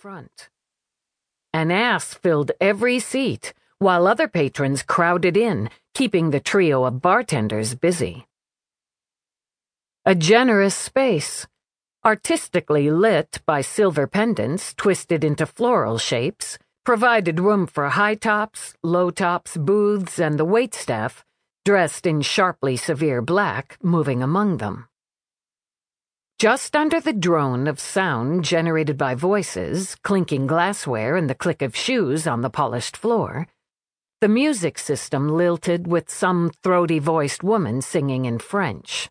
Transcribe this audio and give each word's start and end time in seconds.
front. 0.00 0.48
An 1.52 1.70
ass 1.70 2.14
filled 2.14 2.52
every 2.58 2.98
seat, 3.00 3.52
while 3.78 4.06
other 4.06 4.28
patrons 4.28 4.82
crowded 4.82 5.36
in, 5.36 5.68
keeping 5.92 6.30
the 6.30 6.40
trio 6.40 6.84
of 6.84 7.02
bartenders 7.02 7.74
busy. 7.74 8.26
A 10.06 10.14
generous 10.14 10.74
space, 10.74 11.46
artistically 12.02 12.90
lit 12.90 13.42
by 13.44 13.60
silver 13.60 14.06
pendants 14.06 14.72
twisted 14.72 15.22
into 15.22 15.44
floral 15.44 15.98
shapes, 15.98 16.56
provided 16.82 17.38
room 17.38 17.66
for 17.66 17.90
high 17.90 18.14
tops, 18.14 18.72
low 18.82 19.10
tops, 19.10 19.58
booths, 19.58 20.18
and 20.18 20.38
the 20.38 20.46
waitstaff, 20.46 21.24
dressed 21.66 22.06
in 22.06 22.22
sharply 22.22 22.74
severe 22.74 23.20
black, 23.20 23.76
moving 23.82 24.22
among 24.22 24.56
them. 24.56 24.86
Just 26.40 26.74
under 26.74 27.02
the 27.02 27.12
drone 27.12 27.66
of 27.66 27.78
sound 27.78 28.44
generated 28.44 28.96
by 28.96 29.14
voices, 29.14 29.94
clinking 29.96 30.46
glassware, 30.46 31.14
and 31.14 31.28
the 31.28 31.34
click 31.34 31.60
of 31.60 31.76
shoes 31.76 32.26
on 32.26 32.40
the 32.40 32.48
polished 32.48 32.96
floor, 32.96 33.46
the 34.22 34.28
music 34.28 34.78
system 34.78 35.28
lilted 35.28 35.86
with 35.86 36.08
some 36.08 36.50
throaty 36.62 36.98
voiced 36.98 37.44
woman 37.44 37.82
singing 37.82 38.24
in 38.24 38.38
French. 38.38 39.10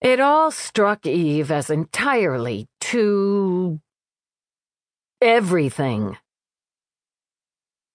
It 0.00 0.18
all 0.18 0.50
struck 0.50 1.06
Eve 1.06 1.52
as 1.52 1.70
entirely 1.70 2.66
too. 2.80 3.78
everything. 5.22 6.18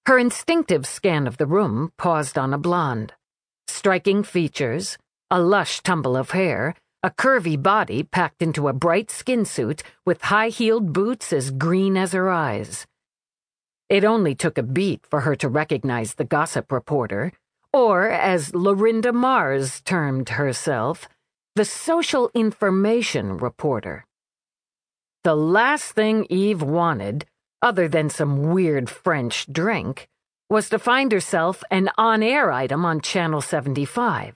Her 0.05 0.17
instinctive 0.17 0.85
scan 0.85 1.27
of 1.27 1.35
the 1.35 1.45
room 1.45 1.91
paused 1.97 2.37
on 2.37 2.53
a 2.53 2.57
blonde. 2.57 3.11
Striking 3.67 4.23
features, 4.23 4.97
a 5.29 5.41
lush 5.41 5.81
tumble 5.81 6.15
of 6.15 6.31
hair, 6.31 6.75
a 7.03 7.11
curvy 7.11 7.61
body 7.61 8.01
packed 8.01 8.41
into 8.41 8.69
a 8.69 8.73
bright 8.73 9.11
skin 9.11 9.43
suit 9.43 9.83
with 10.05 10.21
high 10.21 10.47
heeled 10.47 10.93
boots 10.93 11.33
as 11.33 11.51
green 11.51 11.97
as 11.97 12.13
her 12.13 12.29
eyes. 12.29 12.87
It 13.89 14.05
only 14.05 14.33
took 14.35 14.57
a 14.57 14.63
beat 14.63 15.05
for 15.09 15.21
her 15.21 15.35
to 15.35 15.49
recognize 15.49 16.13
the 16.13 16.23
gossip 16.23 16.71
reporter, 16.71 17.33
or, 17.73 18.09
as 18.09 18.53
Larinda 18.53 19.13
Mars 19.13 19.81
termed 19.81 20.29
herself, 20.29 21.09
the 21.55 21.65
social 21.65 22.31
information 22.33 23.37
reporter. 23.37 24.05
The 25.25 25.35
last 25.35 25.91
thing 25.91 26.25
Eve 26.29 26.61
wanted, 26.61 27.25
other 27.61 27.89
than 27.89 28.09
some 28.09 28.53
weird 28.53 28.89
French 28.89 29.51
drink, 29.51 30.07
was 30.49 30.69
to 30.69 30.79
find 30.79 31.11
herself 31.11 31.63
an 31.69 31.89
on 31.97 32.23
air 32.23 32.51
item 32.51 32.85
on 32.85 33.01
Channel 33.01 33.41
75. 33.41 34.35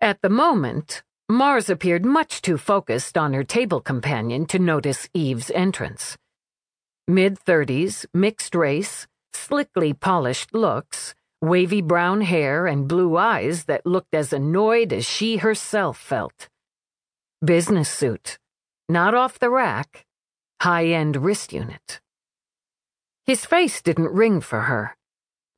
At 0.00 0.20
the 0.22 0.30
moment, 0.30 1.02
Mars 1.30 1.68
appeared 1.68 2.06
much 2.06 2.40
too 2.40 2.56
focused 2.56 3.18
on 3.18 3.34
her 3.34 3.44
table 3.44 3.82
companion 3.82 4.46
to 4.46 4.58
notice 4.58 5.10
Eve's 5.12 5.50
entrance. 5.50 6.16
Mid 7.06 7.38
30s, 7.38 8.06
mixed 8.14 8.54
race, 8.54 9.06
slickly 9.34 9.92
polished 9.92 10.54
looks, 10.54 11.14
wavy 11.42 11.82
brown 11.82 12.22
hair, 12.22 12.66
and 12.66 12.88
blue 12.88 13.18
eyes 13.18 13.64
that 13.64 13.84
looked 13.84 14.14
as 14.14 14.32
annoyed 14.32 14.90
as 14.90 15.04
she 15.04 15.36
herself 15.36 15.98
felt. 15.98 16.48
Business 17.44 17.90
suit, 17.90 18.38
not 18.88 19.14
off 19.14 19.38
the 19.38 19.50
rack, 19.50 20.06
high 20.62 20.86
end 20.86 21.16
wrist 21.16 21.52
unit. 21.52 22.00
His 23.26 23.44
face 23.44 23.82
didn't 23.82 24.14
ring 24.14 24.40
for 24.40 24.62
her, 24.62 24.96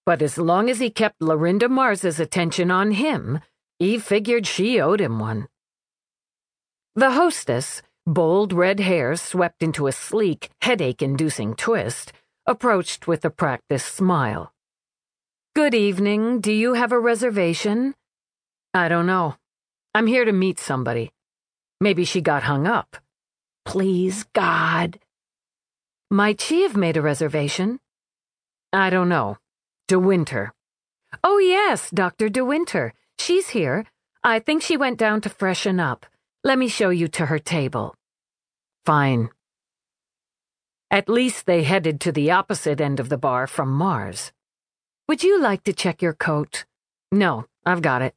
but 0.04 0.20
as 0.20 0.36
long 0.36 0.68
as 0.68 0.80
he 0.80 0.90
kept 0.90 1.20
Larinda 1.20 1.68
Mars's 1.68 2.18
attention 2.18 2.72
on 2.72 2.90
him, 2.90 3.38
Eve 3.78 4.02
figured 4.02 4.48
she 4.48 4.80
owed 4.80 5.00
him 5.00 5.20
one. 5.20 5.46
The 6.96 7.12
hostess, 7.12 7.82
bold 8.04 8.52
red 8.52 8.80
hair 8.80 9.14
swept 9.14 9.62
into 9.62 9.86
a 9.86 9.92
sleek, 9.92 10.50
headache 10.60 11.02
inducing 11.02 11.54
twist, 11.54 12.12
approached 12.46 13.06
with 13.06 13.24
a 13.24 13.30
practiced 13.30 13.94
smile. 13.94 14.52
Good 15.54 15.72
evening. 15.72 16.40
Do 16.40 16.52
you 16.52 16.74
have 16.74 16.90
a 16.90 16.98
reservation? 16.98 17.94
I 18.74 18.88
don't 18.88 19.06
know. 19.06 19.36
I'm 19.94 20.08
here 20.08 20.24
to 20.24 20.32
meet 20.32 20.58
somebody. 20.58 21.12
Maybe 21.80 22.04
she 22.04 22.20
got 22.20 22.42
hung 22.42 22.66
up. 22.66 22.96
Please, 23.64 24.24
God. 24.32 24.98
Might 26.10 26.40
she 26.40 26.62
have 26.62 26.76
made 26.76 26.96
a 26.96 27.02
reservation? 27.02 27.78
I 28.72 28.90
don't 28.90 29.08
know. 29.08 29.38
DeWinter. 29.88 30.50
Oh, 31.22 31.38
yes, 31.38 31.88
Dr. 31.90 32.28
DeWinter. 32.28 32.90
She's 33.16 33.50
here. 33.50 33.86
I 34.24 34.40
think 34.40 34.62
she 34.62 34.76
went 34.76 34.98
down 34.98 35.20
to 35.20 35.28
freshen 35.28 35.78
up. 35.78 36.06
Let 36.42 36.58
me 36.58 36.68
show 36.68 36.88
you 36.88 37.06
to 37.08 37.26
her 37.26 37.38
table. 37.38 37.94
Fine. 38.86 39.28
At 40.90 41.06
least 41.06 41.44
they 41.44 41.64
headed 41.64 42.00
to 42.00 42.12
the 42.12 42.30
opposite 42.30 42.80
end 42.80 42.98
of 42.98 43.10
the 43.10 43.18
bar 43.18 43.46
from 43.46 43.68
Mars. 43.70 44.32
Would 45.06 45.22
you 45.22 45.38
like 45.38 45.64
to 45.64 45.74
check 45.74 46.00
your 46.00 46.14
coat? 46.14 46.64
No, 47.12 47.44
I've 47.66 47.82
got 47.82 48.00
it. 48.00 48.14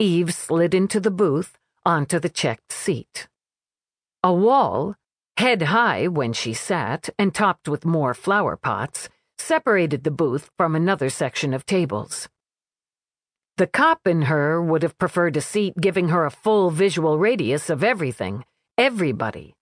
Eve 0.00 0.34
slid 0.34 0.74
into 0.74 0.98
the 0.98 1.12
booth, 1.12 1.56
onto 1.86 2.18
the 2.18 2.28
checked 2.28 2.72
seat. 2.72 3.28
A 4.24 4.32
wall, 4.32 4.96
head 5.36 5.62
high 5.62 6.08
when 6.08 6.32
she 6.32 6.52
sat 6.52 7.08
and 7.20 7.32
topped 7.32 7.68
with 7.68 7.84
more 7.84 8.14
flower 8.14 8.56
pots, 8.56 9.08
separated 9.38 10.02
the 10.02 10.10
booth 10.10 10.50
from 10.56 10.74
another 10.74 11.08
section 11.08 11.54
of 11.54 11.66
tables. 11.66 12.28
The 13.58 13.66
cop 13.66 14.06
in 14.06 14.22
her 14.22 14.62
would 14.62 14.82
have 14.82 14.96
preferred 14.96 15.36
a 15.36 15.42
seat 15.42 15.74
giving 15.78 16.08
her 16.08 16.24
a 16.24 16.30
full 16.30 16.70
visual 16.70 17.18
radius 17.18 17.68
of 17.68 17.84
everything, 17.84 18.44
everybody. 18.78 19.54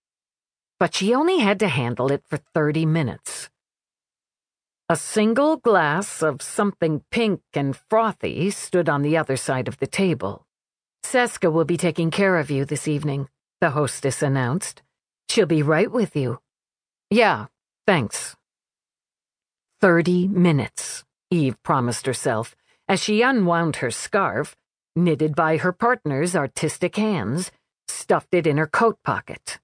But 0.78 0.94
she 0.94 1.12
only 1.12 1.40
had 1.40 1.58
to 1.60 1.68
handle 1.68 2.12
it 2.12 2.22
for 2.28 2.36
30 2.36 2.86
minutes. 2.86 3.50
A 4.88 4.96
single 4.96 5.56
glass 5.56 6.22
of 6.22 6.40
something 6.40 7.02
pink 7.10 7.42
and 7.54 7.76
frothy 7.76 8.50
stood 8.50 8.88
on 8.88 9.02
the 9.02 9.16
other 9.16 9.36
side 9.36 9.66
of 9.66 9.78
the 9.78 9.86
table. 9.86 10.46
Seska 11.04 11.52
will 11.52 11.64
be 11.64 11.76
taking 11.76 12.10
care 12.10 12.38
of 12.38 12.50
you 12.50 12.64
this 12.64 12.86
evening, 12.86 13.28
the 13.60 13.70
hostess 13.70 14.22
announced. 14.22 14.82
She'll 15.28 15.46
be 15.46 15.62
right 15.62 15.90
with 15.90 16.14
you. 16.14 16.38
Yeah, 17.10 17.46
thanks. 17.86 18.36
Thirty 19.80 20.28
minutes, 20.28 21.04
Eve 21.30 21.60
promised 21.62 22.06
herself 22.06 22.54
as 22.90 22.98
she 22.98 23.22
unwound 23.22 23.76
her 23.76 23.90
scarf, 23.92 24.56
knitted 24.96 25.36
by 25.36 25.58
her 25.58 25.70
partner's 25.70 26.34
artistic 26.34 26.96
hands, 26.96 27.52
stuffed 27.86 28.34
it 28.34 28.48
in 28.48 28.56
her 28.56 28.66
coat 28.66 28.98
pocket. 29.04 29.60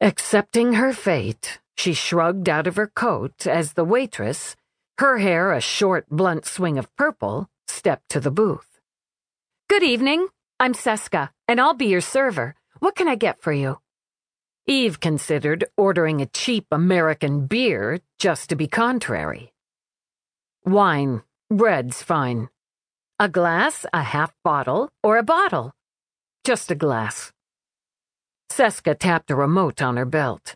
Accepting 0.00 0.74
her 0.74 0.92
fate, 0.92 1.58
she 1.76 1.92
shrugged 1.92 2.48
out 2.48 2.68
of 2.68 2.76
her 2.76 2.86
coat 2.86 3.48
as 3.48 3.72
the 3.72 3.82
waitress, 3.84 4.54
her 4.98 5.18
hair 5.18 5.50
a 5.50 5.60
short, 5.60 6.06
blunt 6.08 6.46
swing 6.46 6.78
of 6.78 6.94
purple, 6.94 7.50
stepped 7.66 8.08
to 8.10 8.20
the 8.20 8.30
booth. 8.30 8.78
Good 9.68 9.82
evening. 9.82 10.28
I'm 10.60 10.72
Seska, 10.72 11.30
and 11.48 11.60
I'll 11.60 11.74
be 11.74 11.86
your 11.86 12.00
server. 12.00 12.54
What 12.78 12.94
can 12.94 13.08
I 13.08 13.16
get 13.16 13.42
for 13.42 13.52
you? 13.52 13.80
Eve 14.68 15.00
considered 15.00 15.64
ordering 15.76 16.20
a 16.20 16.26
cheap 16.26 16.66
American 16.70 17.48
beer 17.48 17.98
just 18.20 18.50
to 18.50 18.56
be 18.56 18.68
contrary. 18.68 19.52
Wine, 20.64 21.22
red's 21.50 22.02
fine. 22.02 22.48
A 23.18 23.28
glass, 23.28 23.86
a 23.92 24.02
half 24.02 24.34
bottle, 24.42 24.90
or 25.02 25.16
a 25.16 25.22
bottle? 25.22 25.72
Just 26.44 26.70
a 26.70 26.74
glass. 26.74 27.32
Seska 28.50 28.98
tapped 28.98 29.30
a 29.30 29.36
remote 29.36 29.80
on 29.80 29.96
her 29.96 30.04
belt. 30.04 30.54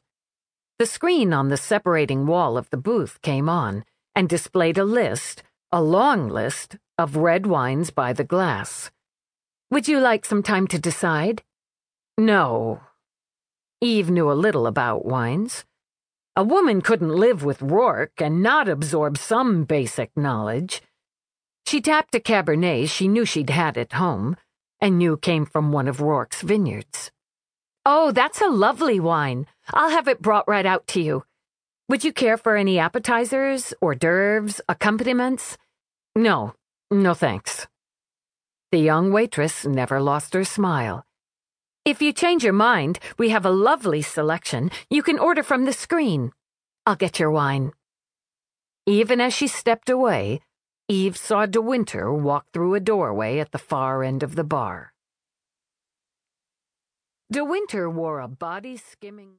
The 0.78 0.86
screen 0.86 1.32
on 1.32 1.48
the 1.48 1.56
separating 1.56 2.26
wall 2.26 2.56
of 2.56 2.70
the 2.70 2.76
booth 2.76 3.20
came 3.22 3.48
on 3.48 3.84
and 4.14 4.28
displayed 4.28 4.78
a 4.78 4.84
list, 4.84 5.42
a 5.70 5.82
long 5.82 6.28
list, 6.28 6.76
of 6.98 7.16
red 7.16 7.46
wines 7.46 7.90
by 7.90 8.12
the 8.12 8.24
glass. 8.24 8.90
Would 9.70 9.88
you 9.88 10.00
like 10.00 10.24
some 10.24 10.42
time 10.42 10.66
to 10.68 10.78
decide? 10.78 11.42
No. 12.18 12.80
Eve 13.80 14.10
knew 14.10 14.30
a 14.30 14.34
little 14.34 14.66
about 14.66 15.06
wines. 15.06 15.64
A 16.40 16.42
woman 16.42 16.80
couldn't 16.80 17.14
live 17.14 17.44
with 17.44 17.60
Roarke 17.60 18.18
and 18.24 18.42
not 18.42 18.66
absorb 18.66 19.18
some 19.18 19.64
basic 19.64 20.16
knowledge. 20.16 20.80
She 21.66 21.82
tapped 21.82 22.14
a 22.14 22.18
Cabernet 22.18 22.88
she 22.88 23.08
knew 23.08 23.26
she'd 23.26 23.50
had 23.50 23.76
at 23.76 23.92
home 23.92 24.38
and 24.80 24.96
knew 24.96 25.18
came 25.18 25.44
from 25.44 25.70
one 25.70 25.86
of 25.86 25.98
Roarke's 25.98 26.40
vineyards. 26.40 27.10
Oh, 27.84 28.10
that's 28.10 28.40
a 28.40 28.46
lovely 28.46 28.98
wine. 28.98 29.48
I'll 29.74 29.90
have 29.90 30.08
it 30.08 30.22
brought 30.22 30.48
right 30.48 30.64
out 30.64 30.86
to 30.86 31.02
you. 31.02 31.24
Would 31.90 32.04
you 32.04 32.12
care 32.14 32.38
for 32.38 32.56
any 32.56 32.78
appetizers, 32.78 33.74
hors 33.82 33.96
d'oeuvres, 33.96 34.62
accompaniments? 34.66 35.58
No, 36.16 36.54
no 36.90 37.12
thanks. 37.12 37.66
The 38.72 38.78
young 38.78 39.12
waitress 39.12 39.66
never 39.66 40.00
lost 40.00 40.32
her 40.32 40.44
smile. 40.44 41.04
If 41.84 42.02
you 42.02 42.12
change 42.12 42.44
your 42.44 42.52
mind, 42.52 42.98
we 43.16 43.30
have 43.30 43.46
a 43.46 43.50
lovely 43.50 44.02
selection. 44.02 44.70
You 44.90 45.02
can 45.02 45.18
order 45.18 45.42
from 45.42 45.64
the 45.64 45.72
screen. 45.72 46.32
I'll 46.84 46.96
get 46.96 47.18
your 47.18 47.30
wine. 47.30 47.72
Even 48.86 49.20
as 49.20 49.32
she 49.32 49.46
stepped 49.46 49.88
away, 49.88 50.40
Eve 50.88 51.16
saw 51.16 51.46
DeWinter 51.46 52.12
walk 52.12 52.46
through 52.52 52.74
a 52.74 52.80
doorway 52.80 53.38
at 53.38 53.52
the 53.52 53.58
far 53.58 54.02
end 54.02 54.22
of 54.22 54.34
the 54.34 54.44
bar. 54.44 54.92
DeWinter 57.32 57.90
wore 57.90 58.20
a 58.20 58.28
body 58.28 58.76
skimming. 58.76 59.28